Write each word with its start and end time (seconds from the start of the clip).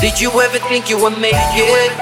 Did 0.00 0.20
you 0.20 0.30
ever 0.40 0.58
think 0.68 0.88
you 0.88 0.98
would 1.02 1.18
make 1.18 1.34
it? 1.34 1.92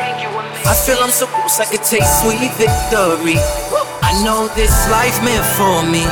I 0.68 0.74
feel 0.74 0.98
I'm 1.00 1.10
so 1.10 1.26
close, 1.26 1.58
I 1.58 1.64
could 1.64 1.82
taste 1.82 2.20
sweet 2.20 2.52
victory. 2.60 3.40
I 4.02 4.12
know 4.24 4.48
this 4.54 4.72
life 4.90 5.16
meant 5.24 5.44
for 5.56 5.82
me. 5.88 6.04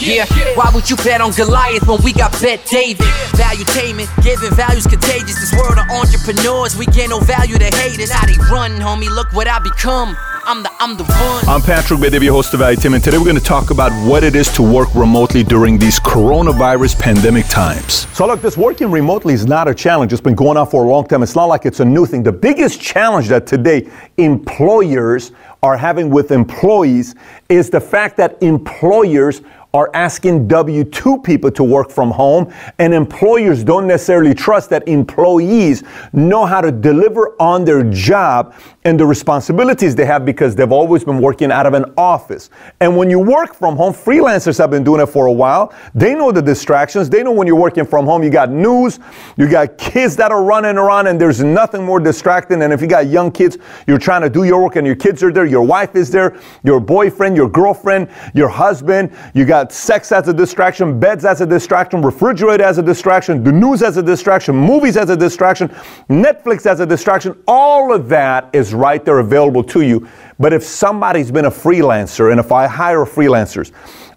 Yeah, 0.00 0.24
why 0.56 0.70
would 0.72 0.88
you 0.88 0.96
bet 0.96 1.20
on 1.20 1.32
Goliath 1.32 1.86
when 1.86 2.00
we 2.02 2.14
got 2.14 2.32
Bet 2.40 2.64
David? 2.64 3.04
Value 3.36 3.64
taming, 3.76 4.08
giving 4.22 4.50
values 4.56 4.86
contagious. 4.86 5.36
This 5.36 5.52
world 5.52 5.76
of 5.76 5.84
entrepreneurs, 5.90 6.76
we 6.76 6.86
get 6.86 7.10
no 7.10 7.20
value 7.20 7.58
to 7.58 7.68
haters. 7.76 8.10
How 8.10 8.24
they 8.24 8.38
run, 8.50 8.80
homie, 8.80 9.10
look 9.10 9.30
what 9.34 9.48
I 9.48 9.58
become. 9.58 10.16
I'm 10.44 10.62
the, 10.62 10.70
I'm 10.78 10.96
the 10.96 11.04
one. 11.04 11.48
I'm 11.48 11.60
Patrick 11.60 12.00
Bet-David, 12.00 12.28
host 12.28 12.54
of 12.54 12.60
Valuetainment, 12.60 12.94
and 12.94 13.04
today 13.04 13.18
we're 13.18 13.24
going 13.24 13.36
to 13.36 13.42
talk 13.42 13.70
about 13.70 13.92
what 14.08 14.24
it 14.24 14.34
is 14.34 14.48
to 14.54 14.62
work 14.62 14.94
remotely 14.94 15.44
during 15.44 15.78
these 15.78 16.00
coronavirus 16.00 16.98
pandemic 16.98 17.46
times. 17.46 18.06
So, 18.16 18.26
look, 18.26 18.40
this 18.40 18.56
working 18.56 18.90
remotely 18.90 19.34
is 19.34 19.46
not 19.46 19.68
a 19.68 19.74
challenge. 19.74 20.12
It's 20.12 20.22
been 20.22 20.34
going 20.34 20.56
on 20.56 20.66
for 20.66 20.84
a 20.84 20.88
long 20.88 21.06
time. 21.06 21.22
It's 21.22 21.36
not 21.36 21.46
like 21.46 21.66
it's 21.66 21.80
a 21.80 21.84
new 21.84 22.06
thing. 22.06 22.22
The 22.22 22.32
biggest 22.32 22.80
challenge 22.80 23.28
that 23.28 23.46
today 23.46 23.88
employers 24.16 25.32
are 25.62 25.76
having 25.76 26.08
with 26.10 26.30
employees 26.30 27.14
is 27.48 27.68
the 27.68 27.80
fact 27.80 28.16
that 28.16 28.42
employers 28.42 29.42
are 29.72 29.90
asking 29.94 30.48
W 30.48 30.84
2 30.84 31.18
people 31.18 31.50
to 31.52 31.62
work 31.62 31.90
from 31.90 32.10
home, 32.10 32.52
and 32.78 32.92
employers 32.92 33.62
don't 33.62 33.86
necessarily 33.86 34.34
trust 34.34 34.70
that 34.70 34.86
employees 34.88 35.82
know 36.12 36.44
how 36.44 36.60
to 36.60 36.72
deliver 36.72 37.36
on 37.40 37.64
their 37.64 37.84
job 37.84 38.54
and 38.84 38.98
the 38.98 39.04
responsibilities 39.06 39.94
they 39.94 40.06
have 40.06 40.24
because 40.24 40.56
they've 40.56 40.72
always 40.72 41.04
been 41.04 41.20
working 41.20 41.52
out 41.52 41.66
of 41.66 41.74
an 41.74 41.84
office. 41.98 42.50
And 42.80 42.96
when 42.96 43.10
you 43.10 43.18
work 43.18 43.54
from 43.54 43.76
home, 43.76 43.92
freelancers 43.92 44.56
have 44.58 44.70
been 44.70 44.82
doing 44.82 45.02
it 45.02 45.06
for 45.06 45.26
a 45.26 45.32
while. 45.32 45.74
They 45.94 46.14
know 46.14 46.32
the 46.32 46.40
distractions. 46.40 47.10
They 47.10 47.22
know 47.22 47.30
when 47.30 47.46
you're 47.46 47.56
working 47.56 47.84
from 47.84 48.06
home, 48.06 48.22
you 48.22 48.30
got 48.30 48.50
news, 48.50 48.98
you 49.36 49.48
got 49.48 49.76
kids 49.76 50.16
that 50.16 50.32
are 50.32 50.42
running 50.42 50.78
around, 50.78 51.08
and 51.08 51.20
there's 51.20 51.42
nothing 51.42 51.84
more 51.84 52.00
distracting. 52.00 52.62
And 52.62 52.72
if 52.72 52.80
you 52.80 52.86
got 52.86 53.08
young 53.08 53.30
kids, 53.30 53.58
you're 53.86 53.98
trying 53.98 54.22
to 54.22 54.30
do 54.30 54.44
your 54.44 54.62
work 54.62 54.76
and 54.76 54.86
your 54.86 54.96
kids 54.96 55.22
are 55.22 55.30
there, 55.32 55.44
your 55.44 55.62
wife 55.62 55.94
is 55.94 56.10
there, 56.10 56.40
your 56.64 56.80
boyfriend, 56.80 57.36
your 57.36 57.48
girlfriend, 57.48 58.08
your 58.34 58.48
husband, 58.48 59.12
you 59.34 59.44
got 59.44 59.59
sex 59.68 60.12
as 60.12 60.28
a 60.28 60.32
distraction, 60.32 60.98
beds 61.00 61.24
as 61.24 61.40
a 61.40 61.46
distraction, 61.46 62.02
refrigerator 62.02 62.64
as 62.64 62.78
a 62.78 62.82
distraction, 62.82 63.42
the 63.42 63.52
news 63.52 63.82
as 63.82 63.96
a 63.96 64.02
distraction, 64.02 64.56
movies 64.56 64.96
as 64.96 65.10
a 65.10 65.16
distraction, 65.16 65.68
Netflix 66.08 66.66
as 66.66 66.80
a 66.80 66.86
distraction. 66.86 67.36
All 67.46 67.92
of 67.92 68.08
that 68.08 68.50
is 68.52 68.74
right 68.74 69.04
there 69.04 69.18
available 69.18 69.64
to 69.64 69.82
you. 69.82 70.08
But 70.38 70.52
if 70.52 70.62
somebody's 70.62 71.30
been 71.30 71.46
a 71.46 71.50
freelancer, 71.50 72.30
and 72.30 72.40
if 72.40 72.52
I 72.52 72.66
hire 72.66 73.04
freelancers, 73.04 73.72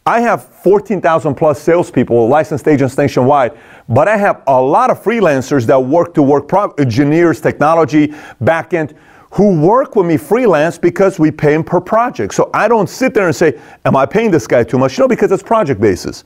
I 0.06 0.20
have 0.20 0.44
14,000 0.44 1.36
plus 1.36 1.62
salespeople, 1.62 2.28
licensed 2.28 2.68
agents 2.68 2.98
nationwide, 2.98 3.58
but 3.88 4.10
I 4.10 4.18
have 4.18 4.44
a 4.48 4.62
lot 4.62 4.90
of 4.90 5.02
freelancers 5.02 5.66
that 5.68 5.80
work 5.80 6.14
to 6.16 6.22
work, 6.22 6.48
pro- 6.48 6.72
engineers, 6.72 7.40
technology, 7.40 8.08
backend, 8.42 8.96
who 9.34 9.60
work 9.60 9.96
with 9.96 10.06
me 10.06 10.16
freelance 10.16 10.78
because 10.78 11.18
we 11.18 11.32
pay 11.32 11.54
them 11.54 11.64
per 11.64 11.82
project. 11.82 12.36
So 12.36 12.52
I 12.54 12.68
don't 12.68 12.88
sit 12.88 13.16
there 13.16 13.26
and 13.26 13.36
say, 13.36 13.60
Am 13.84 13.96
I 13.96 14.06
paying 14.06 14.30
this 14.30 14.46
guy 14.46 14.64
too 14.64 14.78
much? 14.78 14.98
No, 15.00 15.08
because 15.08 15.32
it's 15.32 15.42
project 15.42 15.82
basis. 15.82 16.24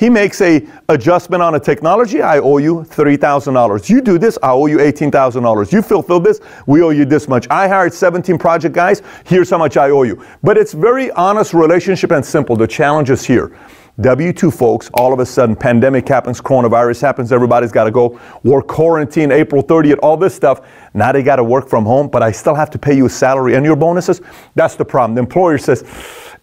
He 0.00 0.08
makes 0.08 0.40
a 0.40 0.66
adjustment 0.88 1.42
on 1.42 1.54
a 1.54 1.60
technology, 1.60 2.22
I 2.22 2.38
owe 2.38 2.56
you 2.56 2.86
$30,000. 2.88 3.88
You 3.90 4.00
do 4.00 4.18
this, 4.18 4.38
I 4.42 4.50
owe 4.50 4.64
you 4.64 4.78
$18,000. 4.78 5.72
You 5.72 5.82
fulfill 5.82 6.20
this, 6.20 6.40
we 6.66 6.82
owe 6.82 6.88
you 6.88 7.04
this 7.04 7.28
much. 7.28 7.46
I 7.50 7.68
hired 7.68 7.92
17 7.92 8.38
project 8.38 8.74
guys, 8.74 9.02
here's 9.26 9.50
how 9.50 9.58
much 9.58 9.76
I 9.76 9.90
owe 9.90 10.04
you. 10.04 10.24
But 10.42 10.56
it's 10.56 10.72
very 10.72 11.10
honest 11.12 11.52
relationship 11.52 12.12
and 12.12 12.24
simple. 12.24 12.56
The 12.56 12.66
challenge 12.66 13.10
is 13.10 13.24
here. 13.24 13.54
W 14.00 14.32
2 14.32 14.50
folks, 14.50 14.88
all 14.94 15.12
of 15.12 15.18
a 15.18 15.26
sudden, 15.26 15.54
pandemic 15.54 16.08
happens, 16.08 16.40
coronavirus 16.40 17.02
happens, 17.02 17.32
everybody's 17.32 17.72
got 17.72 17.84
to 17.84 17.90
go 17.90 18.18
work 18.44 18.66
quarantine, 18.66 19.30
April 19.30 19.62
30th, 19.62 19.98
all 20.02 20.16
this 20.16 20.34
stuff. 20.34 20.66
Now 20.94 21.12
they 21.12 21.22
got 21.22 21.36
to 21.36 21.44
work 21.44 21.68
from 21.68 21.84
home, 21.84 22.08
but 22.08 22.22
I 22.22 22.32
still 22.32 22.54
have 22.54 22.70
to 22.70 22.78
pay 22.78 22.96
you 22.96 23.06
a 23.06 23.10
salary 23.10 23.56
and 23.56 23.64
your 23.64 23.76
bonuses. 23.76 24.22
That's 24.54 24.74
the 24.74 24.84
problem. 24.86 25.16
The 25.16 25.20
employer 25.20 25.58
says, 25.58 25.84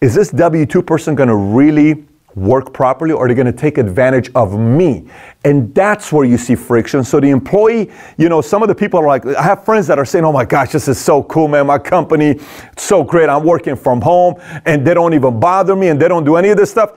Is 0.01 0.13
this 0.13 0.29
W 0.29 0.66
2 0.68 0.84
person 0.84 1.16
going 1.16 1.29
to 1.29 1.35
really 1.35 2.06
work 2.35 2.72
properly 2.72 3.12
or 3.13 3.25
are 3.25 3.28
they 3.28 3.34
going 3.34 3.47
to 3.47 3.51
take 3.51 3.79
advantage 3.79 4.29
of 4.35 4.59
me? 4.59 5.09
And 5.44 5.74
that's 5.74 6.13
where 6.13 6.25
you 6.25 6.38
see 6.38 6.53
friction. 6.53 7.03
So 7.03 7.19
the 7.19 7.31
employee, 7.31 7.89
you 8.18 8.29
know, 8.29 8.41
some 8.41 8.62
of 8.62 8.68
the 8.68 8.75
people 8.75 9.00
are 9.00 9.07
like, 9.07 9.25
I 9.25 9.41
have 9.41 9.66
friends 9.66 9.88
that 9.88 9.97
are 9.97 10.06
saying, 10.06 10.24
oh 10.24 10.31
my 10.31 10.45
gosh, 10.45 10.72
this 10.72 10.88
is 10.88 11.00
so 11.00 11.24
cool, 11.24 11.47
man. 11.47 11.66
My 11.66 11.79
company, 11.79 12.39
it's 12.72 12.84
so 12.84 13.03
great. 13.03 13.29
I'm 13.29 13.44
working 13.44 13.75
from 13.75 14.01
home 14.01 14.35
and 14.66 14.85
they 14.85 14.94
don't 14.94 15.16
even 15.16 15.39
bother 15.39 15.75
me 15.75 15.88
and 15.88 16.00
they 16.00 16.07
don't 16.07 16.24
do 16.24 16.35
any 16.35 16.50
of 16.50 16.57
this 16.57 16.69
stuff. 16.69 16.91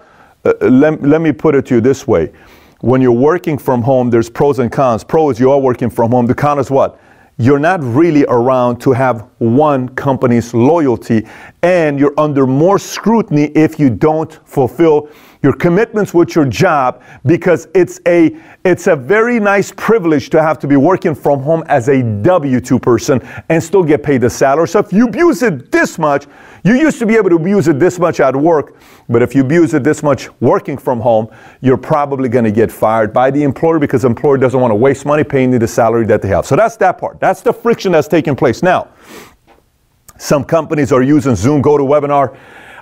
Uh, 0.45 0.55
let, 0.63 1.03
let 1.03 1.21
me 1.21 1.33
put 1.33 1.55
it 1.55 1.67
to 1.67 1.77
you 1.77 1.81
this 1.81 2.07
way. 2.07 2.33
When 2.81 3.03
you're 3.03 3.13
working 3.13 3.59
from 3.59 3.83
home, 3.83 4.09
there's 4.09 4.31
pros 4.31 4.59
and 4.59 4.73
cons. 4.73 5.05
Pros, 5.05 5.39
you 5.39 5.51
are 5.51 5.59
working 5.59 5.91
from 5.91 6.13
home. 6.13 6.27
The 6.27 6.35
con 6.35 6.59
is 6.59 6.71
what? 6.71 6.99
You're 7.37 7.59
not 7.59 7.83
really 7.83 8.25
around 8.27 8.81
to 8.83 8.93
have 8.93 9.29
one 9.39 9.89
company's 9.91 10.53
loyalty, 10.55 11.27
and 11.63 11.99
you're 11.99 12.19
under 12.19 12.47
more 12.47 12.79
scrutiny 12.79 13.45
if 13.55 13.79
you 13.79 13.91
don't 13.91 14.33
fulfill 14.47 15.09
your 15.43 15.55
commitments 15.55 16.13
with 16.13 16.35
your 16.35 16.45
job 16.45 17.03
because 17.25 17.67
it's 17.75 18.01
a 18.07 18.37
it's 18.65 18.87
a 18.87 18.97
very 18.97 19.41
nice 19.41 19.73
privilege 19.73 20.29
to 20.31 20.43
have 20.43 20.59
to 20.59 20.67
be 20.67 20.77
working 20.77 21.15
from 21.15 21.41
home 21.41 21.65
as 21.67 21.89
a 21.89 22.03
W2 22.03 22.81
person 22.83 23.27
and 23.49 23.63
still 23.63 23.83
get 23.83 24.03
paid 24.03 24.21
the 24.21 24.29
salary. 24.29 24.69
So 24.69 24.81
if 24.81 24.93
you 24.93 25.09
abuse 25.09 25.43
it 25.43 25.73
this 25.73 25.99
much, 25.99 26.27
you 26.63 26.75
used 26.75 26.99
to 26.99 27.07
be 27.07 27.17
able 27.17 27.31
to 27.31 27.37
abuse 27.37 27.69
it 27.69 27.79
this 27.79 27.99
much 27.99 28.21
at 28.21 28.37
work, 28.37 28.77
but 29.09 29.23
if 29.23 29.35
you 29.35 29.41
abuse 29.41 29.73
it 29.73 29.83
this 29.83 30.03
much 30.03 30.29
working 30.41 30.77
from 30.77 31.01
home, 31.01 31.29
you're 31.63 31.79
probably 31.79 32.29
going 32.29 32.45
to 32.45 32.53
get 32.53 32.71
fired 32.71 33.13
by 33.13 33.31
the 33.31 33.43
employer 33.43 33.79
because 33.79 34.03
the 34.03 34.09
employer 34.09 34.37
doesn't 34.37 34.61
want 34.61 34.71
to 34.71 34.77
waste 34.77 35.07
money 35.07 35.25
paying 35.25 35.53
you 35.53 35.59
the 35.59 35.69
salary 35.69 36.05
that 36.07 36.21
they 36.21 36.29
have. 36.29 36.45
So 36.45 36.55
that's 36.55 36.77
that 36.77 36.99
part. 36.99 37.19
That's 37.19 37.41
the 37.41 37.53
friction 37.53 37.93
that's 37.93 38.09
taking 38.09 38.37
place. 38.37 38.63
Now, 38.63 38.89
some 40.19 40.45
companies 40.45 40.93
are 40.93 41.03
using 41.03 41.35
Zoom, 41.35 41.63
GoToWebinar. 41.63 42.37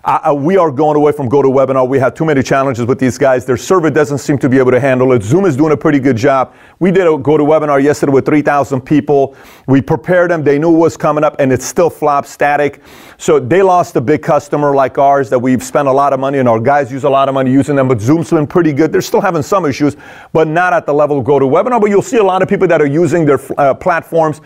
Uh, 0.09 0.33
we 0.33 0.57
are 0.57 0.71
going 0.71 0.97
away 0.97 1.13
from 1.13 1.29
GoToWebinar. 1.29 1.87
We 1.87 1.99
had 1.99 2.17
too 2.17 2.25
many 2.25 2.43
challenges 2.43 2.87
with 2.87 2.99
these 2.99 3.19
guys. 3.19 3.45
Their 3.45 3.59
server 3.59 3.91
doesn't 3.91 4.17
seem 4.17 4.39
to 4.39 4.49
be 4.49 4.57
able 4.57 4.71
to 4.71 4.81
handle 4.81 5.13
it. 5.13 5.23
Zoom 5.23 5.45
is 5.45 5.55
doing 5.55 5.73
a 5.73 5.77
pretty 5.77 5.99
good 5.99 6.17
job. 6.17 6.55
We 6.79 6.91
did 6.91 7.03
a 7.03 7.11
GoToWebinar 7.11 7.83
yesterday 7.83 8.13
with 8.13 8.25
3,000 8.25 8.81
people. 8.81 9.37
We 9.67 9.83
prepared 9.83 10.31
them. 10.31 10.43
They 10.43 10.59
knew 10.59 10.71
what 10.71 10.79
was 10.79 10.97
coming 10.97 11.25
up, 11.25 11.37
and 11.39 11.53
it 11.53 11.61
still 11.61 11.91
flopped 11.91 12.27
static. 12.27 12.81
So 13.19 13.39
they 13.39 13.61
lost 13.61 13.97
a 13.97 14.01
big 14.01 14.23
customer 14.23 14.75
like 14.75 14.97
ours 14.97 15.29
that 15.29 15.39
we've 15.39 15.63
spent 15.63 15.89
a 15.89 15.93
lot 15.93 16.15
of 16.15 16.21
money, 16.21 16.39
and 16.39 16.49
our 16.49 16.59
guys 16.59 16.91
use 16.91 17.05
a 17.05 17.11
lot 17.11 17.29
of 17.29 17.35
money 17.35 17.53
using 17.53 17.77
them. 17.77 17.87
But 17.87 18.01
Zoom's 18.01 18.31
been 18.31 18.47
pretty 18.47 18.73
good. 18.73 18.93
They're 18.93 19.03
still 19.03 19.21
having 19.21 19.43
some 19.43 19.67
issues, 19.67 19.95
but 20.33 20.49
not 20.49 20.73
at 20.73 20.87
the 20.87 20.95
level 20.95 21.19
of 21.19 21.27
GoToWebinar. 21.27 21.83
But 21.83 21.91
you'll 21.91 22.01
see 22.01 22.17
a 22.17 22.25
lot 22.25 22.41
of 22.41 22.49
people 22.49 22.67
that 22.69 22.81
are 22.81 22.87
using 22.87 23.27
their 23.27 23.41
uh, 23.61 23.75
platforms, 23.75 24.41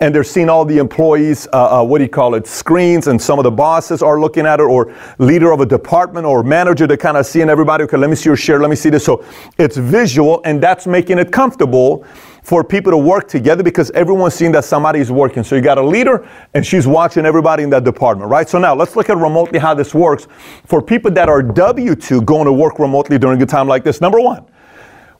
and 0.00 0.14
they're 0.14 0.24
seeing 0.24 0.50
all 0.50 0.66
the 0.66 0.76
employees, 0.76 1.48
uh, 1.54 1.80
uh, 1.80 1.84
what 1.84 1.98
do 1.98 2.04
you 2.04 2.10
call 2.10 2.34
it, 2.34 2.46
screens, 2.46 3.06
and 3.06 3.22
some 3.22 3.38
of 3.38 3.44
the 3.44 3.50
bosses 3.50 4.02
are 4.02 4.20
looking 4.20 4.44
at 4.44 4.60
it, 4.60 4.64
or 4.64 4.94
leader 5.18 5.52
of 5.52 5.60
a 5.60 5.66
department 5.66 6.26
or 6.26 6.42
manager 6.42 6.86
to 6.86 6.96
kind 6.96 7.16
of 7.16 7.26
seeing 7.26 7.48
everybody, 7.48 7.84
okay, 7.84 7.96
let 7.96 8.10
me 8.10 8.16
see 8.16 8.28
your 8.28 8.36
share, 8.36 8.60
let 8.60 8.70
me 8.70 8.76
see 8.76 8.90
this. 8.90 9.04
So 9.04 9.24
it's 9.58 9.76
visual 9.76 10.40
and 10.44 10.62
that's 10.62 10.86
making 10.86 11.18
it 11.18 11.32
comfortable 11.32 12.04
for 12.42 12.62
people 12.62 12.92
to 12.92 12.96
work 12.98 13.26
together 13.26 13.64
because 13.64 13.90
everyone's 13.90 14.34
seeing 14.34 14.52
that 14.52 14.64
somebody 14.64 15.00
is 15.00 15.10
working. 15.10 15.42
So 15.42 15.56
you 15.56 15.62
got 15.62 15.78
a 15.78 15.82
leader 15.82 16.28
and 16.54 16.64
she's 16.64 16.86
watching 16.86 17.26
everybody 17.26 17.64
in 17.64 17.70
that 17.70 17.82
department, 17.82 18.30
right? 18.30 18.48
So 18.48 18.58
now 18.58 18.74
let's 18.74 18.94
look 18.94 19.10
at 19.10 19.16
remotely 19.16 19.58
how 19.58 19.74
this 19.74 19.92
works 19.92 20.28
for 20.64 20.80
people 20.80 21.10
that 21.10 21.28
are 21.28 21.42
W2 21.42 22.24
going 22.24 22.44
to 22.44 22.52
work 22.52 22.78
remotely 22.78 23.18
during 23.18 23.42
a 23.42 23.46
time 23.46 23.66
like 23.66 23.82
this. 23.82 24.00
Number 24.00 24.20
one, 24.20 24.46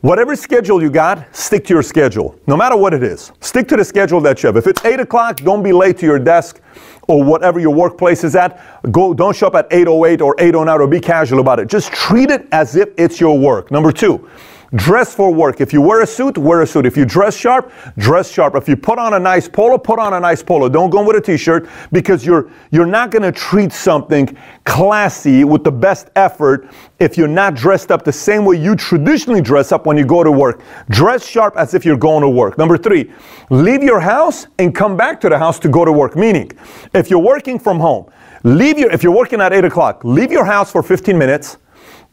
Whatever 0.02 0.36
schedule 0.36 0.82
you 0.82 0.90
got, 0.90 1.34
stick 1.34 1.64
to 1.64 1.74
your 1.74 1.82
schedule, 1.82 2.38
no 2.46 2.56
matter 2.56 2.76
what 2.76 2.92
it 2.92 3.02
is. 3.02 3.32
Stick 3.40 3.66
to 3.68 3.76
the 3.76 3.84
schedule 3.84 4.20
that 4.20 4.42
you 4.42 4.48
have. 4.48 4.56
If 4.56 4.66
it's 4.66 4.84
8 4.84 5.00
o'clock, 5.00 5.38
don't 5.38 5.62
be 5.62 5.72
late 5.72 5.96
to 5.98 6.06
your 6.06 6.18
desk 6.18 6.60
or 7.08 7.24
whatever 7.24 7.58
your 7.60 7.72
workplace 7.74 8.22
is 8.22 8.36
at. 8.36 8.60
Go, 8.92 9.14
don't 9.14 9.34
show 9.34 9.46
up 9.46 9.54
at 9.54 9.66
808 9.70 10.20
or 10.20 10.34
809 10.38 10.80
or 10.80 10.86
be 10.86 11.00
casual 11.00 11.40
about 11.40 11.60
it. 11.60 11.68
Just 11.68 11.92
treat 11.92 12.30
it 12.30 12.46
as 12.52 12.76
if 12.76 12.90
it's 12.98 13.18
your 13.20 13.38
work. 13.38 13.70
Number 13.70 13.90
two, 13.90 14.28
Dress 14.74 15.14
for 15.14 15.32
work. 15.32 15.60
If 15.60 15.72
you 15.72 15.80
wear 15.80 16.00
a 16.00 16.06
suit, 16.06 16.36
wear 16.36 16.62
a 16.62 16.66
suit. 16.66 16.86
If 16.86 16.96
you 16.96 17.04
dress 17.04 17.36
sharp, 17.36 17.72
dress 17.98 18.30
sharp. 18.30 18.56
If 18.56 18.68
you 18.68 18.76
put 18.76 18.98
on 18.98 19.14
a 19.14 19.18
nice 19.18 19.48
polo, 19.48 19.78
put 19.78 19.98
on 19.98 20.14
a 20.14 20.20
nice 20.20 20.42
polo. 20.42 20.68
Don't 20.68 20.90
go 20.90 21.04
with 21.04 21.16
a 21.16 21.20
t-shirt 21.20 21.68
because 21.92 22.26
you're 22.26 22.50
you're 22.72 22.86
not 22.86 23.10
going 23.10 23.22
to 23.22 23.32
treat 23.32 23.72
something 23.72 24.36
classy 24.64 25.44
with 25.44 25.62
the 25.62 25.70
best 25.70 26.10
effort 26.16 26.68
if 26.98 27.16
you're 27.16 27.28
not 27.28 27.54
dressed 27.54 27.92
up 27.92 28.04
the 28.04 28.12
same 28.12 28.44
way 28.44 28.56
you 28.56 28.74
traditionally 28.74 29.40
dress 29.40 29.70
up 29.70 29.86
when 29.86 29.96
you 29.96 30.04
go 30.04 30.24
to 30.24 30.32
work. 30.32 30.62
Dress 30.90 31.24
sharp 31.24 31.56
as 31.56 31.74
if 31.74 31.84
you're 31.84 31.96
going 31.96 32.22
to 32.22 32.28
work. 32.28 32.58
Number 32.58 32.76
3, 32.76 33.10
leave 33.50 33.82
your 33.82 34.00
house 34.00 34.46
and 34.58 34.74
come 34.74 34.96
back 34.96 35.20
to 35.20 35.28
the 35.28 35.38
house 35.38 35.60
to 35.60 35.68
go 35.68 35.84
to 35.84 35.92
work. 35.92 36.16
Meaning, 36.16 36.50
if 36.92 37.08
you're 37.08 37.20
working 37.20 37.58
from 37.58 37.78
home, 37.78 38.10
leave 38.42 38.78
your 38.78 38.90
if 38.90 39.04
you're 39.04 39.14
working 39.14 39.40
at 39.40 39.52
8 39.52 39.64
o'clock, 39.64 40.02
leave 40.04 40.32
your 40.32 40.44
house 40.44 40.72
for 40.72 40.82
15 40.82 41.16
minutes, 41.16 41.58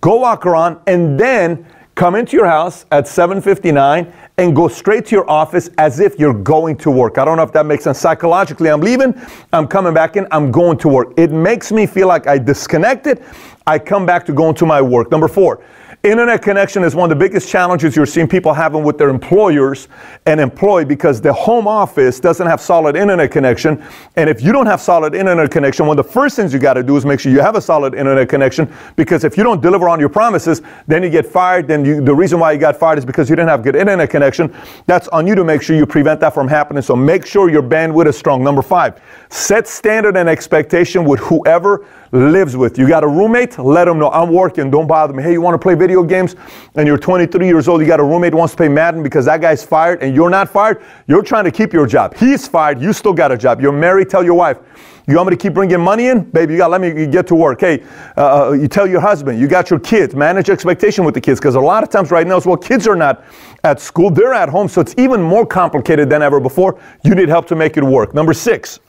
go 0.02 0.18
walk 0.18 0.46
around, 0.46 0.80
and 0.86 1.20
then 1.20 1.66
come 1.96 2.16
into 2.16 2.36
your 2.36 2.46
house 2.46 2.86
at 2.92 3.06
7:59 3.06 4.12
and 4.38 4.56
go 4.56 4.68
straight 4.68 5.06
to 5.06 5.16
your 5.16 5.30
office 5.30 5.70
as 5.78 6.00
if 6.00 6.20
you're 6.20 6.34
going 6.34 6.76
to 6.78 6.90
work. 6.90 7.18
I 7.18 7.26
don't 7.26 7.38
know 7.38 7.44
if 7.44 7.54
that 7.54 7.66
makes 7.66 7.84
sense. 7.84 8.00
Psychologically, 8.00 8.70
I'm 8.70 8.82
leaving, 8.82 9.14
I'm 9.52 9.68
coming 9.68 9.94
back 9.94 10.18
in, 10.18 10.28
I'm 10.32 10.52
going 10.52 10.78
to 10.80 10.88
work. 10.88 11.14
It 11.18 11.32
makes 11.32 11.72
me 11.72 11.86
feel 11.86 12.08
like 12.08 12.26
I 12.28 12.38
disconnected. 12.38 13.24
I 13.68 13.80
come 13.80 14.06
back 14.06 14.26
to 14.26 14.34
going 14.34 14.56
to 14.56 14.66
my 14.66 14.82
work. 14.82 15.12
Number 15.12 15.28
4. 15.28 15.60
Internet 16.06 16.42
connection 16.42 16.84
is 16.84 16.96
one 16.96 17.10
of 17.10 17.18
the 17.18 17.26
biggest 17.26 17.48
challenges 17.48 17.96
you're 17.96 18.06
seeing 18.06 18.28
people 18.28 18.54
having 18.54 18.84
with 18.84 18.98
their 18.98 19.08
employers 19.08 19.88
and 20.26 20.42
employee 20.42 20.84
because 20.84 21.22
the 21.22 21.32
home 21.32 21.66
office 21.66 22.20
doesn't 22.20 22.46
have 22.46 22.60
solid 22.60 22.98
internet 22.98 23.32
connection. 23.32 23.82
And 24.18 24.30
if 24.30 24.44
you 24.44 24.52
don't 24.52 24.66
have 24.66 24.82
solid 24.82 25.16
internet 25.16 25.50
connection, 25.50 25.88
one 25.88 25.98
of 25.98 26.06
the 26.06 26.12
first 26.12 26.36
things 26.36 26.52
you 26.52 26.60
got 26.60 26.74
to 26.74 26.84
do 26.84 26.98
is 26.98 27.06
make 27.06 27.22
sure 27.22 27.32
you 27.32 27.40
have 27.40 27.56
a 27.56 27.62
solid 27.62 27.94
internet 27.94 28.28
connection 28.28 28.70
because 28.98 29.24
if 29.24 29.38
you 29.38 29.46
don't 29.46 29.62
deliver 29.62 29.88
on 29.88 29.98
your 29.98 30.10
promises, 30.10 30.62
then 30.88 31.04
you 31.04 31.10
get 31.10 31.26
fired. 31.26 31.70
Then 31.70 31.86
you, 31.86 32.04
the 32.04 32.14
reason 32.14 32.38
why 32.38 32.52
you 32.52 32.60
got 32.60 32.76
fired 32.76 32.98
is 32.98 33.06
because 33.06 33.30
you 33.30 33.38
didn't 33.38 33.48
have 33.48 33.64
good 33.64 33.78
internet 33.78 34.10
connection. 34.10 34.54
That's 34.88 35.08
on 35.08 35.26
you 35.26 35.36
to 35.36 35.46
make 35.46 35.62
sure 35.62 35.78
you 35.78 35.86
prevent 35.86 36.20
that 36.20 36.34
from 36.34 36.50
happening. 36.50 36.84
So 36.84 36.98
make 36.98 37.26
sure 37.26 37.50
your 37.50 37.64
bandwidth 37.64 38.08
is 38.08 38.18
strong. 38.18 38.44
Number 38.44 38.62
five, 38.62 39.02
set 39.30 39.70
standard 39.70 40.18
and 40.18 40.28
expectation 40.28 41.06
with 41.06 41.22
whoever 41.22 41.88
lives 42.14 42.56
with. 42.56 42.78
You 42.78 42.88
got 42.88 43.04
a 43.04 43.08
roommate? 43.08 43.58
Let 43.58 43.86
them 43.86 43.98
know 43.98 44.10
I'm 44.12 44.32
working. 44.32 44.70
Don't 44.70 44.88
bother 44.88 45.14
me. 45.14 45.24
Hey, 45.24 45.32
you 45.32 45.42
want 45.42 45.56
to 45.56 45.60
play 45.60 45.74
video 45.74 46.04
games? 46.04 46.36
And 46.76 46.88
you're 46.88 46.98
23 46.98 47.46
years 47.48 47.68
old. 47.68 47.82
You 47.82 47.88
got 47.88 48.00
a 48.00 48.04
roommate 48.04 48.34
wants 48.34 48.54
to 48.54 48.58
play 48.58 48.70
Madden 48.70 49.02
because 49.02 49.26
that 49.26 49.42
guy's 49.42 49.64
fired 49.64 50.04
and 50.04 50.16
you're 50.16 50.30
not 50.30 50.50
fired. 50.50 50.84
You're 51.08 51.24
trying 51.24 51.46
to 51.46 51.52
keep 51.52 51.74
your 51.74 51.88
job. 51.88 52.16
He's 52.16 52.48
fired. 52.48 52.80
You 52.80 52.94
still 52.94 53.14
got 53.14 53.32
a 53.32 53.38
job. 53.38 53.62
You're 53.62 53.72
married. 53.72 54.10
Tell 54.10 54.24
your 54.24 54.36
wife. 54.36 54.60
You 55.08 55.18
want 55.18 55.32
me 55.32 55.36
to 55.36 55.42
keep 55.42 55.54
bringing 55.54 55.82
money 55.82 56.08
in? 56.08 56.24
Baby, 56.24 56.54
you 56.54 56.60
got 56.60 56.68
to 56.68 56.72
let 56.72 56.80
me 56.80 57.08
get 57.08 57.28
to 57.28 57.36
work. 57.36 57.60
Hey, 57.60 57.84
uh, 58.16 58.50
uh, 58.50 58.52
you 58.52 58.70
tell 58.70 58.88
your 58.88 59.02
husband, 59.02 59.38
you 59.38 59.48
got 59.48 59.70
your 59.70 59.80
kids, 59.80 60.16
manage 60.16 60.50
expectation 60.50 61.04
with 61.04 61.14
the 61.14 61.20
kids. 61.20 61.42
Because 61.42 61.56
a 61.56 61.60
lot 61.60 61.84
of 61.84 61.90
times 61.90 62.10
right 62.10 62.26
now, 62.26 62.40
well, 62.46 62.56
kids 62.56 62.88
are 62.88 62.96
not 62.96 63.26
at 63.66 63.82
school, 63.82 64.10
they're 64.10 64.34
at 64.34 64.48
home. 64.48 64.70
So 64.70 64.80
it's 64.80 64.96
even 64.98 65.22
more 65.22 65.46
complicated 65.46 66.10
than 66.10 66.22
ever 66.22 66.40
before. 66.40 66.80
You 67.04 67.16
need 67.16 67.28
help 67.28 67.48
to 67.48 67.56
make 67.56 67.76
it 67.76 67.84
work. 67.84 68.14
Number 68.14 68.34
six, 68.34 68.80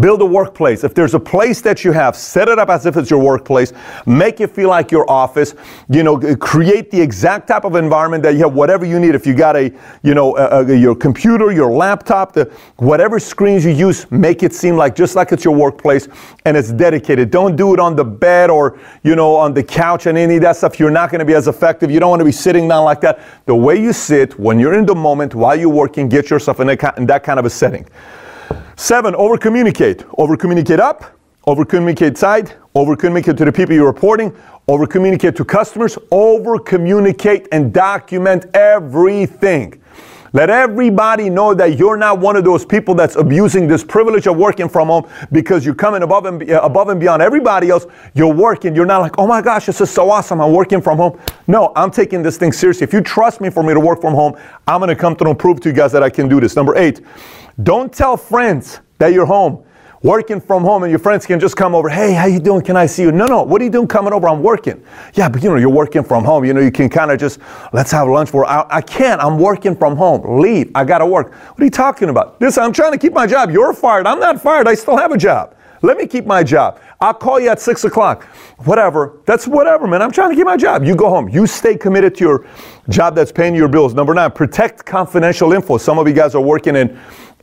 Build 0.00 0.22
a 0.22 0.24
workplace. 0.26 0.84
If 0.84 0.94
there's 0.94 1.14
a 1.14 1.20
place 1.20 1.60
that 1.62 1.84
you 1.84 1.90
have, 1.90 2.14
set 2.14 2.48
it 2.48 2.58
up 2.58 2.68
as 2.68 2.86
if 2.86 2.96
it's 2.96 3.10
your 3.10 3.18
workplace. 3.18 3.72
Make 4.06 4.40
it 4.40 4.50
feel 4.50 4.68
like 4.68 4.92
your 4.92 5.10
office. 5.10 5.54
You 5.88 6.04
know, 6.04 6.36
create 6.36 6.92
the 6.92 7.00
exact 7.00 7.48
type 7.48 7.64
of 7.64 7.74
environment 7.74 8.22
that 8.22 8.34
you 8.34 8.40
have, 8.40 8.54
whatever 8.54 8.84
you 8.84 9.00
need. 9.00 9.16
If 9.16 9.26
you 9.26 9.34
got 9.34 9.56
a, 9.56 9.72
you 10.02 10.14
know, 10.14 10.36
a, 10.36 10.64
a, 10.64 10.76
your 10.76 10.94
computer, 10.94 11.50
your 11.50 11.72
laptop, 11.72 12.32
the, 12.32 12.44
whatever 12.76 13.18
screens 13.18 13.64
you 13.64 13.72
use, 13.72 14.08
make 14.12 14.44
it 14.44 14.54
seem 14.54 14.76
like 14.76 14.94
just 14.94 15.16
like 15.16 15.32
it's 15.32 15.44
your 15.44 15.54
workplace 15.54 16.08
and 16.44 16.56
it's 16.56 16.70
dedicated. 16.70 17.30
Don't 17.30 17.56
do 17.56 17.74
it 17.74 17.80
on 17.80 17.96
the 17.96 18.04
bed 18.04 18.50
or, 18.50 18.78
you 19.02 19.16
know, 19.16 19.34
on 19.34 19.52
the 19.52 19.64
couch 19.64 20.06
and 20.06 20.16
any 20.16 20.36
of 20.36 20.42
that 20.42 20.56
stuff. 20.56 20.78
You're 20.78 20.90
not 20.90 21.10
going 21.10 21.18
to 21.20 21.24
be 21.24 21.34
as 21.34 21.48
effective. 21.48 21.90
You 21.90 21.98
don't 21.98 22.10
want 22.10 22.20
to 22.20 22.24
be 22.24 22.32
sitting 22.32 22.68
down 22.68 22.84
like 22.84 23.00
that. 23.00 23.20
The 23.46 23.56
way 23.56 23.80
you 23.80 23.92
sit 23.92 24.38
when 24.38 24.60
you're 24.60 24.74
in 24.74 24.86
the 24.86 24.94
moment 24.94 25.34
while 25.34 25.58
you're 25.58 25.68
working, 25.68 26.08
get 26.08 26.30
yourself 26.30 26.60
in, 26.60 26.68
in 26.70 27.06
that 27.06 27.24
kind 27.24 27.40
of 27.40 27.44
a 27.46 27.50
setting. 27.50 27.84
Seven, 28.78 29.12
over 29.16 29.36
communicate. 29.36 30.04
Over 30.18 30.36
communicate 30.36 30.78
up, 30.78 31.18
over 31.48 31.64
communicate 31.64 32.16
side, 32.16 32.54
over 32.76 32.94
communicate 32.94 33.36
to 33.38 33.44
the 33.44 33.50
people 33.50 33.74
you're 33.74 33.84
reporting, 33.84 34.32
over 34.68 34.86
communicate 34.86 35.34
to 35.34 35.44
customers, 35.44 35.98
over 36.12 36.60
communicate 36.60 37.48
and 37.50 37.72
document 37.72 38.46
everything. 38.54 39.82
Let 40.32 40.50
everybody 40.50 41.30
know 41.30 41.54
that 41.54 41.78
you're 41.78 41.96
not 41.96 42.18
one 42.18 42.36
of 42.36 42.44
those 42.44 42.64
people 42.64 42.94
that's 42.94 43.16
abusing 43.16 43.66
this 43.66 43.82
privilege 43.82 44.26
of 44.26 44.36
working 44.36 44.68
from 44.68 44.88
home 44.88 45.08
because 45.32 45.64
you're 45.64 45.74
coming 45.74 46.02
above 46.02 46.26
and 46.26 46.50
uh, 46.50 46.60
above 46.62 46.88
and 46.88 47.00
beyond 47.00 47.22
everybody 47.22 47.70
else. 47.70 47.86
You're 48.14 48.34
working. 48.34 48.74
You're 48.74 48.86
not 48.86 49.00
like, 49.00 49.18
oh 49.18 49.26
my 49.26 49.40
gosh, 49.40 49.66
this 49.66 49.80
is 49.80 49.90
so 49.90 50.10
awesome. 50.10 50.40
I'm 50.40 50.52
working 50.52 50.82
from 50.82 50.98
home. 50.98 51.18
No, 51.46 51.72
I'm 51.76 51.90
taking 51.90 52.22
this 52.22 52.36
thing 52.36 52.52
seriously. 52.52 52.84
If 52.84 52.92
you 52.92 53.00
trust 53.00 53.40
me 53.40 53.50
for 53.50 53.62
me 53.62 53.72
to 53.72 53.80
work 53.80 54.00
from 54.00 54.14
home, 54.14 54.36
I'm 54.66 54.80
going 54.80 54.88
to 54.88 54.96
come 54.96 55.16
through 55.16 55.30
and 55.30 55.38
prove 55.38 55.60
to 55.60 55.70
you 55.70 55.74
guys 55.74 55.92
that 55.92 56.02
I 56.02 56.10
can 56.10 56.28
do 56.28 56.40
this. 56.40 56.56
Number 56.56 56.76
eight, 56.76 57.00
don't 57.62 57.92
tell 57.92 58.16
friends 58.16 58.80
that 58.98 59.12
you're 59.12 59.26
home 59.26 59.64
working 60.02 60.40
from 60.40 60.62
home 60.62 60.84
and 60.84 60.90
your 60.90 60.98
friends 60.98 61.26
can 61.26 61.40
just 61.40 61.56
come 61.56 61.74
over 61.74 61.88
hey 61.88 62.12
how 62.12 62.26
you 62.26 62.38
doing? 62.38 62.62
Can 62.62 62.76
i 62.76 62.86
see 62.86 63.02
you? 63.02 63.12
No 63.12 63.26
no 63.26 63.42
what 63.42 63.60
are 63.60 63.64
you 63.64 63.70
doing 63.70 63.88
coming 63.88 64.12
over? 64.12 64.28
I'm 64.28 64.42
working. 64.42 64.82
Yeah 65.14 65.28
but 65.28 65.42
you 65.42 65.48
know 65.48 65.56
you're 65.56 65.68
working 65.68 66.04
from 66.04 66.24
home. 66.24 66.44
You 66.44 66.54
know 66.54 66.60
you 66.60 66.70
can 66.70 66.88
kind 66.88 67.10
of 67.10 67.18
just 67.18 67.40
let's 67.72 67.90
have 67.90 68.08
lunch 68.08 68.30
for 68.30 68.46
I, 68.46 68.66
I 68.70 68.80
can't 68.80 69.20
i'm 69.20 69.38
working 69.38 69.74
from 69.74 69.96
home. 69.96 70.40
Leave. 70.40 70.70
I 70.74 70.84
gotta 70.84 71.06
work. 71.06 71.32
What 71.32 71.60
are 71.60 71.64
you 71.64 71.70
talking 71.70 72.08
about? 72.08 72.38
This 72.40 72.58
i'm 72.58 72.72
trying 72.72 72.92
to 72.92 72.98
keep 72.98 73.12
my 73.12 73.26
job. 73.26 73.50
You're 73.50 73.72
fired. 73.72 74.06
I'm 74.06 74.20
not 74.20 74.40
fired. 74.40 74.68
I 74.68 74.74
still 74.74 74.96
have 74.96 75.12
a 75.12 75.18
job. 75.18 75.54
Let 75.82 75.96
me 75.96 76.06
keep 76.06 76.26
my 76.26 76.42
job. 76.42 76.80
I'll 77.00 77.14
call 77.14 77.38
you 77.38 77.48
at 77.48 77.60
six 77.60 77.84
o'clock. 77.84 78.24
Whatever. 78.64 79.20
That's 79.26 79.46
whatever 79.46 79.86
man. 79.86 80.02
I'm 80.02 80.10
trying 80.10 80.30
to 80.30 80.36
keep 80.36 80.46
my 80.46 80.56
job. 80.56 80.84
You 80.84 80.96
go 80.96 81.08
home. 81.08 81.28
You 81.28 81.46
stay 81.46 81.76
committed 81.76 82.16
to 82.16 82.24
your 82.24 82.46
job 82.88 83.14
that's 83.14 83.30
paying 83.30 83.54
your 83.54 83.68
bills. 83.68 83.94
Number 83.94 84.14
nine 84.14 84.32
protect 84.32 84.84
confidential 84.84 85.52
info. 85.52 85.78
Some 85.78 85.98
of 85.98 86.08
you 86.08 86.14
guys 86.14 86.34
are 86.34 86.40
working 86.40 86.74
in 86.74 86.98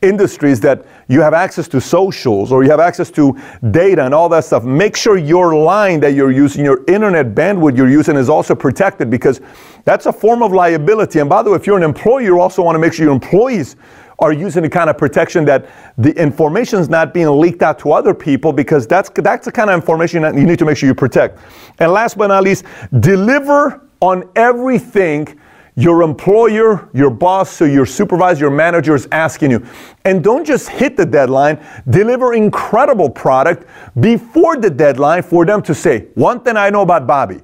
industries 0.06 0.60
that 0.60 0.84
you 1.08 1.20
have 1.20 1.34
access 1.34 1.68
to 1.68 1.80
socials 1.80 2.52
or 2.52 2.64
you 2.64 2.70
have 2.70 2.80
access 2.80 3.10
to 3.12 3.36
data 3.70 4.04
and 4.04 4.14
all 4.14 4.28
that 4.28 4.44
stuff, 4.44 4.64
make 4.64 4.96
sure 4.96 5.16
your 5.16 5.54
line 5.54 6.00
that 6.00 6.14
you're 6.14 6.30
using, 6.30 6.64
your 6.64 6.84
internet 6.86 7.34
bandwidth 7.34 7.76
you're 7.76 7.90
using 7.90 8.16
is 8.16 8.28
also 8.28 8.54
protected 8.54 9.10
because 9.10 9.40
that's 9.84 10.06
a 10.06 10.12
form 10.12 10.42
of 10.42 10.52
liability. 10.52 11.18
And 11.18 11.28
by 11.28 11.42
the 11.42 11.50
way, 11.50 11.56
if 11.56 11.66
you're 11.66 11.76
an 11.76 11.82
employer, 11.82 12.22
you 12.22 12.40
also 12.40 12.62
want 12.62 12.74
to 12.74 12.78
make 12.78 12.92
sure 12.92 13.04
your 13.04 13.14
employees 13.14 13.76
are 14.18 14.32
using 14.32 14.62
the 14.62 14.68
kind 14.68 14.88
of 14.88 14.96
protection 14.96 15.44
that 15.44 15.68
the 15.98 16.10
information 16.20 16.78
is 16.78 16.88
not 16.88 17.12
being 17.12 17.28
leaked 17.28 17.62
out 17.62 17.78
to 17.80 17.92
other 17.92 18.14
people 18.14 18.52
because 18.52 18.86
that's, 18.86 19.10
that's 19.16 19.44
the 19.44 19.52
kind 19.52 19.68
of 19.68 19.74
information 19.74 20.22
that 20.22 20.34
you 20.34 20.44
need 20.44 20.58
to 20.58 20.64
make 20.64 20.76
sure 20.76 20.88
you 20.88 20.94
protect. 20.94 21.38
And 21.78 21.92
last 21.92 22.16
but 22.16 22.28
not 22.28 22.42
least, 22.42 22.64
deliver 23.00 23.82
on 24.00 24.28
everything 24.34 25.38
your 25.76 26.02
employer, 26.02 26.88
your 26.94 27.10
boss, 27.10 27.50
so 27.50 27.66
your 27.66 27.84
supervisor, 27.84 28.40
your 28.40 28.50
manager 28.50 28.94
is 28.94 29.06
asking 29.12 29.50
you. 29.50 29.64
And 30.06 30.24
don't 30.24 30.44
just 30.44 30.70
hit 30.70 30.96
the 30.96 31.04
deadline, 31.04 31.64
deliver 31.88 32.32
incredible 32.32 33.10
product 33.10 33.68
before 34.00 34.56
the 34.56 34.70
deadline 34.70 35.22
for 35.22 35.44
them 35.44 35.62
to 35.62 35.74
say, 35.74 36.08
one 36.14 36.40
thing 36.40 36.56
I 36.56 36.70
know 36.70 36.80
about 36.80 37.06
Bobby. 37.06 37.42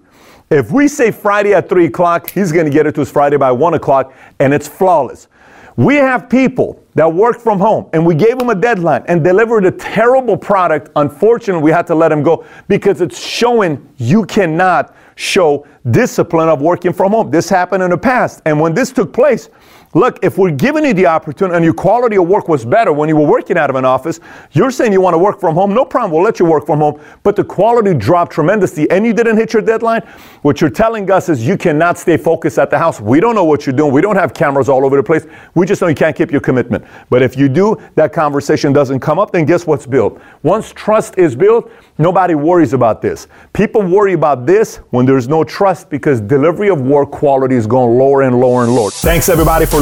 If 0.50 0.70
we 0.70 0.88
say 0.88 1.10
Friday 1.10 1.54
at 1.54 1.68
3 1.68 1.86
o'clock, 1.86 2.30
he's 2.30 2.52
going 2.52 2.64
to 2.64 2.72
get 2.72 2.86
it 2.86 2.94
to 2.96 3.02
us 3.02 3.10
Friday 3.10 3.36
by 3.36 3.52
1 3.52 3.74
o'clock, 3.74 4.14
and 4.38 4.52
it's 4.52 4.66
flawless. 4.66 5.28
We 5.76 5.96
have 5.96 6.28
people 6.28 6.82
that 6.94 7.12
work 7.12 7.40
from 7.40 7.58
home 7.58 7.88
and 7.94 8.04
we 8.04 8.14
gave 8.14 8.38
them 8.38 8.50
a 8.50 8.54
deadline 8.54 9.04
and 9.08 9.24
delivered 9.24 9.64
a 9.64 9.70
terrible 9.70 10.36
product. 10.36 10.90
Unfortunately, 10.96 11.62
we 11.62 11.70
had 11.70 11.86
to 11.86 11.94
let 11.94 12.10
them 12.10 12.22
go 12.22 12.44
because 12.68 13.00
it's 13.00 13.18
showing 13.18 13.88
you 13.96 14.26
cannot 14.26 14.94
show 15.16 15.66
discipline 15.90 16.48
of 16.48 16.60
working 16.60 16.92
from 16.92 17.12
home. 17.12 17.30
This 17.30 17.48
happened 17.48 17.82
in 17.82 17.90
the 17.90 17.98
past. 17.98 18.42
And 18.44 18.60
when 18.60 18.74
this 18.74 18.92
took 18.92 19.12
place, 19.12 19.48
Look, 19.94 20.18
if 20.22 20.38
we're 20.38 20.50
giving 20.50 20.86
you 20.86 20.94
the 20.94 21.06
opportunity 21.06 21.54
and 21.54 21.64
your 21.64 21.74
quality 21.74 22.16
of 22.16 22.26
work 22.26 22.48
was 22.48 22.64
better 22.64 22.92
when 22.92 23.10
you 23.10 23.16
were 23.16 23.26
working 23.26 23.58
out 23.58 23.68
of 23.68 23.76
an 23.76 23.84
office, 23.84 24.20
you're 24.52 24.70
saying 24.70 24.90
you 24.92 25.02
want 25.02 25.12
to 25.12 25.18
work 25.18 25.38
from 25.38 25.54
home, 25.54 25.74
no 25.74 25.84
problem, 25.84 26.12
we'll 26.12 26.22
let 26.22 26.38
you 26.38 26.46
work 26.46 26.64
from 26.64 26.78
home, 26.78 26.98
but 27.22 27.36
the 27.36 27.44
quality 27.44 27.92
dropped 27.92 28.32
tremendously 28.32 28.90
and 28.90 29.04
you 29.04 29.12
didn't 29.12 29.36
hit 29.36 29.52
your 29.52 29.60
deadline, 29.60 30.00
what 30.40 30.62
you're 30.62 30.70
telling 30.70 31.10
us 31.10 31.28
is 31.28 31.46
you 31.46 31.58
cannot 31.58 31.98
stay 31.98 32.16
focused 32.16 32.58
at 32.58 32.70
the 32.70 32.78
house. 32.78 33.02
We 33.02 33.20
don't 33.20 33.34
know 33.34 33.44
what 33.44 33.66
you're 33.66 33.76
doing. 33.76 33.92
We 33.92 34.00
don't 34.00 34.16
have 34.16 34.32
cameras 34.32 34.70
all 34.70 34.86
over 34.86 34.96
the 34.96 35.02
place. 35.02 35.26
We 35.54 35.66
just 35.66 35.82
know 35.82 35.88
you 35.88 35.94
can't 35.94 36.16
keep 36.16 36.32
your 36.32 36.40
commitment. 36.40 36.86
But 37.10 37.20
if 37.20 37.36
you 37.36 37.50
do, 37.50 37.76
that 37.94 38.14
conversation 38.14 38.72
doesn't 38.72 39.00
come 39.00 39.18
up, 39.18 39.32
then 39.32 39.44
guess 39.44 39.66
what's 39.66 39.86
built? 39.86 40.18
Once 40.42 40.72
trust 40.72 41.18
is 41.18 41.36
built, 41.36 41.70
nobody 41.98 42.34
worries 42.34 42.72
about 42.72 43.02
this. 43.02 43.28
People 43.52 43.82
worry 43.82 44.14
about 44.14 44.46
this 44.46 44.76
when 44.90 45.04
there's 45.04 45.28
no 45.28 45.44
trust 45.44 45.90
because 45.90 46.20
delivery 46.22 46.70
of 46.70 46.80
work 46.80 47.10
quality 47.10 47.56
is 47.56 47.66
going 47.66 47.98
lower 47.98 48.22
and 48.22 48.40
lower 48.40 48.64
and 48.64 48.74
lower. 48.74 48.90
Thanks 48.90 49.28
everybody 49.28 49.66
for 49.66 49.81